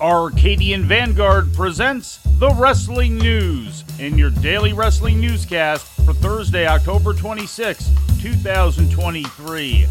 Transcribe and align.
Arcadian 0.00 0.84
Vanguard 0.84 1.54
presents 1.54 2.18
the 2.38 2.50
Wrestling 2.50 3.16
News 3.16 3.82
in 3.98 4.18
your 4.18 4.28
daily 4.28 4.74
wrestling 4.74 5.18
newscast 5.22 5.86
for 6.04 6.12
Thursday, 6.12 6.66
October 6.66 7.14
26, 7.14 7.88
2023. 8.20 9.86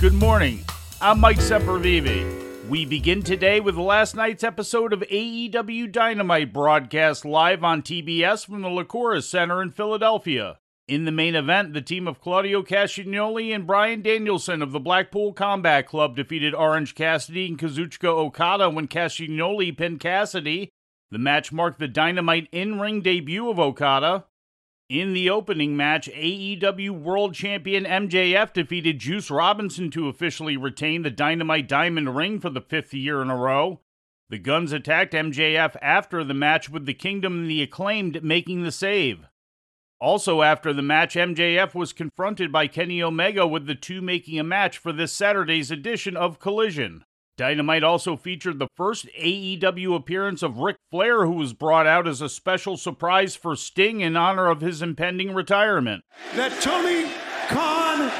Good 0.00 0.12
morning. 0.12 0.64
I'm 1.00 1.20
Mike 1.20 1.38
Sempervive. 1.38 2.68
We 2.68 2.84
begin 2.84 3.22
today 3.22 3.60
with 3.60 3.76
last 3.76 4.16
night's 4.16 4.42
episode 4.42 4.92
of 4.92 5.02
AEW 5.02 5.92
Dynamite 5.92 6.52
broadcast 6.52 7.24
live 7.24 7.62
on 7.62 7.82
TBS 7.82 8.46
from 8.46 8.62
the 8.62 8.68
Liacouras 8.68 9.22
Center 9.22 9.62
in 9.62 9.70
Philadelphia. 9.70 10.58
In 10.86 11.06
the 11.06 11.12
main 11.12 11.34
event, 11.34 11.72
the 11.72 11.80
team 11.80 12.06
of 12.06 12.20
Claudio 12.20 12.62
Castagnoli 12.62 13.54
and 13.54 13.66
Bryan 13.66 14.02
Danielson 14.02 14.60
of 14.60 14.72
the 14.72 14.80
Blackpool 14.80 15.32
Combat 15.32 15.86
Club 15.86 16.14
defeated 16.14 16.54
Orange 16.54 16.94
Cassidy 16.94 17.46
and 17.46 17.58
Kazuchika 17.58 18.08
Okada 18.08 18.68
when 18.68 18.86
Castagnoli 18.86 19.74
pinned 19.74 20.00
Cassidy. 20.00 20.68
The 21.10 21.18
match 21.18 21.52
marked 21.52 21.78
the 21.78 21.88
Dynamite 21.88 22.48
in 22.52 22.78
ring 22.78 23.00
debut 23.00 23.48
of 23.48 23.58
Okada. 23.58 24.26
In 24.90 25.14
the 25.14 25.30
opening 25.30 25.74
match, 25.74 26.10
AEW 26.10 26.90
World 26.90 27.32
Champion 27.32 27.84
MJF 27.84 28.52
defeated 28.52 28.98
Juice 28.98 29.30
Robinson 29.30 29.90
to 29.92 30.08
officially 30.08 30.58
retain 30.58 31.00
the 31.00 31.10
Dynamite 31.10 31.66
Diamond 31.66 32.14
Ring 32.14 32.38
for 32.38 32.50
the 32.50 32.60
fifth 32.60 32.92
year 32.92 33.22
in 33.22 33.30
a 33.30 33.36
row. 33.36 33.80
The 34.28 34.38
Gunns 34.38 34.72
attacked 34.72 35.14
MJF 35.14 35.76
after 35.80 36.22
the 36.22 36.34
match 36.34 36.68
with 36.68 36.84
the 36.84 36.92
Kingdom 36.92 37.40
and 37.40 37.50
the 37.50 37.62
Acclaimed 37.62 38.22
making 38.22 38.64
the 38.64 38.72
save. 38.72 39.24
Also, 40.04 40.42
after 40.42 40.74
the 40.74 40.82
match, 40.82 41.14
MJF 41.14 41.74
was 41.74 41.94
confronted 41.94 42.52
by 42.52 42.66
Kenny 42.66 43.02
Omega 43.02 43.46
with 43.46 43.64
the 43.64 43.74
two 43.74 44.02
making 44.02 44.38
a 44.38 44.44
match 44.44 44.76
for 44.76 44.92
this 44.92 45.14
Saturday's 45.14 45.70
edition 45.70 46.14
of 46.14 46.38
Collision. 46.38 47.06
Dynamite 47.38 47.82
also 47.82 48.14
featured 48.14 48.58
the 48.58 48.68
first 48.76 49.06
AEW 49.18 49.96
appearance 49.96 50.42
of 50.42 50.58
Ric 50.58 50.76
Flair, 50.90 51.24
who 51.24 51.32
was 51.32 51.54
brought 51.54 51.86
out 51.86 52.06
as 52.06 52.20
a 52.20 52.28
special 52.28 52.76
surprise 52.76 53.34
for 53.34 53.56
Sting 53.56 54.02
in 54.02 54.14
honor 54.14 54.48
of 54.48 54.60
his 54.60 54.82
impending 54.82 55.32
retirement. 55.32 56.04
That 56.34 56.52
Tony 56.60 57.10
Khan 57.48 58.10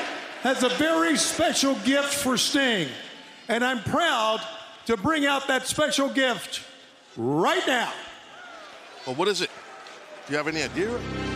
has 0.41 0.63
a 0.63 0.71
very 0.71 1.19
special 1.19 1.75
gift 1.85 2.15
for 2.15 2.39
Sting, 2.39 2.89
and 3.47 3.63
I'm 3.63 3.83
proud 3.83 4.41
to 4.87 4.97
bring 4.97 5.27
out 5.27 5.49
that 5.49 5.67
special 5.67 6.09
gift 6.09 6.63
right 7.19 7.67
now. 7.67 7.93
Well, 9.07 9.17
what 9.17 9.29
is 9.29 9.43
it? 9.43 9.51
Do 10.27 10.33
you 10.33 10.39
have 10.39 10.49
any 10.49 10.63
idea? 10.63 11.34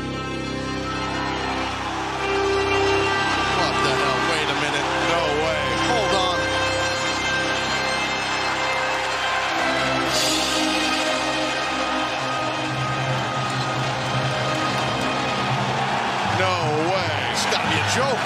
No 16.39 16.47
way. 16.92 17.31
It's 17.33 17.47
got 17.47 17.62
to 17.62 17.69
be 17.69 17.75
a 17.75 17.89
joke. 17.97 18.22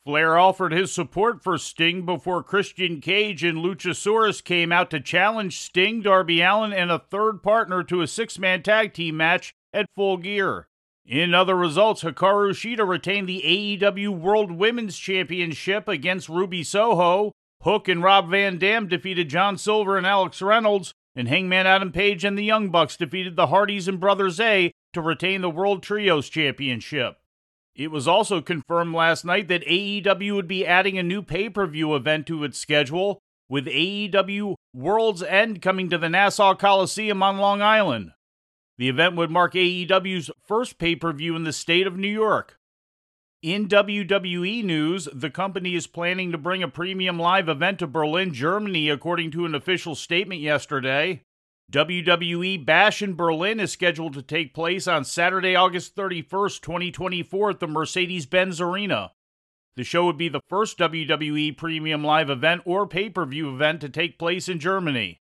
Flair 0.08 0.38
offered 0.38 0.72
his 0.72 0.94
support 0.94 1.44
for 1.44 1.58
Sting 1.58 2.06
before 2.06 2.42
Christian 2.42 3.02
Cage 3.02 3.44
and 3.44 3.58
Luchasaurus 3.58 4.42
came 4.42 4.72
out 4.72 4.90
to 4.92 5.02
challenge 5.02 5.60
Sting, 5.60 6.02
Darby 6.02 6.40
Allin, 6.40 6.72
and 6.72 6.90
a 6.90 7.04
third 7.12 7.44
partner 7.44 7.84
to 7.84 8.00
a 8.00 8.08
six 8.08 8.40
man 8.40 8.64
tag 8.64 8.94
team 8.94 9.18
match 9.18 9.54
at 9.74 9.86
Full 9.98 10.16
Gear. 10.16 10.70
In 11.06 11.34
other 11.34 11.58
results, 11.58 12.04
Hikaru 12.04 12.52
Shida 12.52 12.88
retained 12.88 13.28
the 13.28 13.42
AEW 13.46 14.18
World 14.18 14.50
Women's 14.50 14.98
Championship 14.98 15.90
against 15.90 16.30
Ruby 16.30 16.64
Soho. 16.64 17.34
Hook 17.64 17.90
and 17.90 18.02
Rob 18.02 18.30
Van 18.30 18.58
Dam 18.58 18.88
defeated 18.88 19.28
John 19.28 19.58
Silver 19.58 19.98
and 19.98 20.08
Alex 20.08 20.42
Reynolds, 20.42 20.94
and 21.18 21.28
Hangman 21.28 21.68
Adam 21.68 21.92
Page 21.92 22.24
and 22.24 22.38
the 22.38 22.46
Young 22.46 22.70
Bucks 22.70 22.96
defeated 22.96 23.36
the 23.36 23.48
Hardys 23.48 23.90
and 23.90 24.00
Brother 24.00 24.30
Zay 24.30 24.72
to 24.94 25.02
retain 25.02 25.42
the 25.42 25.50
World 25.50 25.84
Trios 25.84 26.30
Championship. 26.30 27.18
It 27.78 27.92
was 27.92 28.08
also 28.08 28.42
confirmed 28.42 28.96
last 28.96 29.24
night 29.24 29.48
that 29.50 29.64
AEW 29.66 30.34
would 30.34 30.48
be 30.48 30.66
adding 30.66 30.98
a 30.98 31.04
new 31.04 31.22
pay 31.22 31.48
per 31.48 31.68
view 31.68 31.96
event 31.96 32.26
to 32.26 32.44
its 32.44 32.58
schedule, 32.58 33.20
with 33.48 33.68
AEW 33.68 34.56
World's 34.74 35.22
End 35.22 35.62
coming 35.62 35.88
to 35.92 35.98
the 36.00 36.10
Nassau 36.10 36.56
Coliseum 36.56 37.22
on 37.22 37.38
Long 37.38 37.62
Island. 37.62 38.12
The 38.80 38.90
event 38.90 39.16
would 39.16 39.30
mark 39.30 39.54
AEW's 39.54 40.32
first 40.44 40.80
pay 40.80 40.96
per 40.96 41.14
view 41.14 41.36
in 41.36 41.44
the 41.44 41.54
state 41.54 41.86
of 41.86 41.98
New 41.98 42.08
York. 42.08 42.58
In 43.44 43.68
WWE 43.68 44.64
news, 44.64 45.08
the 45.14 45.30
company 45.30 45.76
is 45.76 45.86
planning 45.86 46.32
to 46.32 46.38
bring 46.40 46.64
a 46.64 46.68
premium 46.68 47.20
live 47.20 47.48
event 47.48 47.78
to 47.80 47.88
Berlin, 47.88 48.34
Germany, 48.34 48.90
according 48.90 49.30
to 49.32 49.46
an 49.46 49.54
official 49.54 49.94
statement 49.94 50.42
yesterday. 50.42 51.22
WWE 51.74 52.66
Bash 52.66 53.02
in 53.02 53.14
Berlin 53.16 53.60
is 53.60 53.74
scheduled 53.74 54.14
to 54.14 54.22
take 54.22 54.54
place 54.54 54.88
on 54.88 55.04
Saturday, 55.04 55.54
August 55.54 55.98
31st, 55.98 56.62
2024, 56.62 57.50
at 57.50 57.60
the 57.60 57.68
Mercedes 57.68 58.26
Benz 58.26 58.62
Arena. 58.62 59.12
The 59.76 59.84
show 59.84 60.06
would 60.06 60.18
be 60.18 60.30
the 60.30 60.40
first 60.48 60.78
WWE 60.78 61.58
premium 61.58 62.06
live 62.06 62.30
event 62.30 62.62
or 62.64 62.88
pay 62.88 63.10
per 63.10 63.26
view 63.26 63.54
event 63.54 63.82
to 63.82 63.90
take 63.90 64.18
place 64.18 64.48
in 64.48 64.60
Germany. 64.60 65.20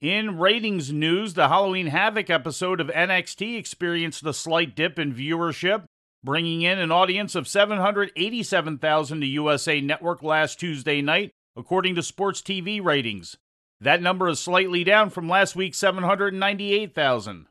In 0.00 0.38
ratings 0.38 0.92
news, 0.92 1.34
the 1.34 1.48
Halloween 1.48 1.88
Havoc 1.88 2.30
episode 2.30 2.80
of 2.80 2.86
NXT 2.86 3.58
experienced 3.58 4.24
a 4.24 4.32
slight 4.32 4.76
dip 4.76 5.00
in 5.00 5.12
viewership, 5.12 5.84
bringing 6.22 6.62
in 6.62 6.78
an 6.78 6.92
audience 6.92 7.34
of 7.34 7.48
787,000 7.48 9.20
to 9.20 9.26
USA 9.26 9.80
Network 9.80 10.22
last 10.22 10.60
Tuesday 10.60 11.02
night, 11.02 11.32
according 11.56 11.96
to 11.96 12.04
Sports 12.04 12.40
TV 12.40 12.82
ratings. 12.82 13.36
That 13.80 14.02
number 14.02 14.28
is 14.28 14.40
slightly 14.40 14.84
down 14.84 15.10
from 15.10 15.28
last 15.28 15.54
week's 15.54 15.78
798,000. 15.78 17.46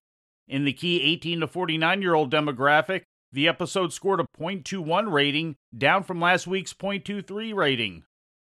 In 0.47 0.65
the 0.65 0.73
key 0.73 1.01
18 1.01 1.41
to 1.41 1.47
49 1.47 2.01
year 2.01 2.13
old 2.13 2.31
demographic, 2.31 3.03
the 3.31 3.47
episode 3.47 3.91
scored 3.93 4.21
a 4.21 4.27
.21 4.39 5.11
rating, 5.11 5.55
down 5.77 6.03
from 6.03 6.21
last 6.21 6.47
week's 6.47 6.73
.23 6.73 7.53
rating. 7.53 8.03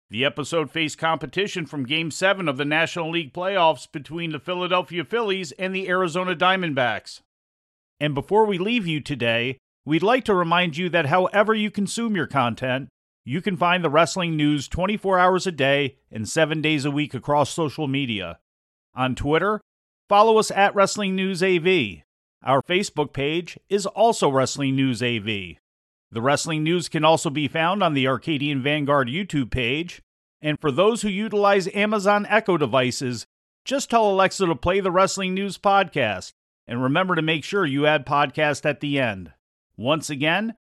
The 0.09 0.23
episode 0.23 0.72
faced 0.72 0.97
competition 0.97 1.66
from 1.66 1.85
Game 1.85 2.11
7 2.11 2.47
of 2.47 2.57
the 2.57 2.63
National 2.63 3.11
League 3.11 3.33
playoffs 3.33 3.91
between 3.91 4.31
the 4.31 4.39
Philadelphia 4.39 5.03
Phillies 5.03 5.51
and 5.53 5.75
the 5.75 5.89
Arizona 5.89 6.35
Diamondbacks. 6.35 7.22
And 7.99 8.13
before 8.13 8.45
we 8.45 8.57
leave 8.57 8.88
you 8.88 9.01
today, 9.01 9.57
we'd 9.85 10.03
like 10.03 10.23
to 10.25 10.35
remind 10.35 10.78
you 10.78 10.88
that 10.89 11.07
however 11.07 11.53
you 11.53 11.72
consume 11.72 12.16
your 12.16 12.28
content, 12.28 12.88
you 13.28 13.42
can 13.42 13.58
find 13.58 13.84
the 13.84 13.90
wrestling 13.90 14.38
news 14.38 14.70
24 14.70 15.20
hours 15.20 15.46
a 15.46 15.52
day 15.52 15.98
and 16.10 16.30
7 16.30 16.62
days 16.62 16.86
a 16.86 16.92
week 16.92 17.14
across 17.14 17.50
social 17.50 17.86
media. 17.86 18.40
On 18.96 19.16
Twitter, 19.16 19.60
follow 20.08 20.38
us 20.38 20.50
at 20.50 20.74
Wrestling 20.74 21.14
News 21.14 21.44
AV. 21.44 22.04
Our 22.42 22.62
Facebook 22.62 23.12
page 23.12 23.60
is 23.68 23.86
also 23.86 24.30
Wrestling 24.30 24.78
News 24.78 25.04
AV. 25.04 25.58
The 26.10 26.22
wrestling 26.22 26.64
news 26.64 26.88
can 26.88 27.04
also 27.04 27.30
be 27.30 27.50
found 27.50 27.84
on 27.84 27.94
the 27.94 28.08
Arcadian 28.08 28.64
Vanguard 28.64 29.10
YouTube 29.10 29.52
page. 29.52 30.02
And 30.42 30.58
for 30.62 30.72
those 30.72 31.02
who 31.02 31.09
utilize 31.09 31.68
Amazon 31.74 32.26
Echo 32.30 32.56
devices, 32.56 33.26
just 33.66 33.90
tell 33.90 34.09
Alexa 34.09 34.46
to 34.46 34.56
play 34.56 34.80
the 34.80 34.92
Wrestling 34.92 35.34
News 35.34 35.58
podcast. 35.58 36.32
And 36.66 36.82
remember 36.82 37.16
to 37.16 37.22
make 37.22 37.44
sure 37.44 37.66
you 37.66 37.88
add 37.88 38.06
podcast 38.06 38.66
at 38.66 38.80
the 38.80 38.97
end. 38.97 39.34
Once 39.76 40.09
again, 40.09 40.56